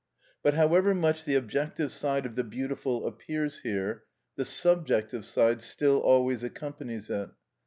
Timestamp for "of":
2.25-2.35